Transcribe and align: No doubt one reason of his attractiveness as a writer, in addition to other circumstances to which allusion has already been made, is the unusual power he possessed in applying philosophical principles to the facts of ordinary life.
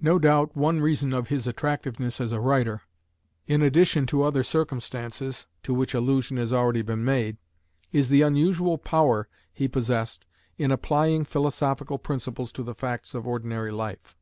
No 0.00 0.18
doubt 0.18 0.56
one 0.56 0.80
reason 0.80 1.12
of 1.12 1.28
his 1.28 1.46
attractiveness 1.46 2.22
as 2.22 2.32
a 2.32 2.40
writer, 2.40 2.80
in 3.46 3.60
addition 3.60 4.06
to 4.06 4.22
other 4.22 4.42
circumstances 4.42 5.46
to 5.62 5.74
which 5.74 5.92
allusion 5.92 6.38
has 6.38 6.54
already 6.54 6.80
been 6.80 7.04
made, 7.04 7.36
is 7.92 8.08
the 8.08 8.22
unusual 8.22 8.78
power 8.78 9.28
he 9.52 9.68
possessed 9.68 10.24
in 10.56 10.70
applying 10.70 11.26
philosophical 11.26 11.98
principles 11.98 12.50
to 12.52 12.62
the 12.62 12.74
facts 12.74 13.12
of 13.12 13.26
ordinary 13.26 13.70
life. 13.70 14.16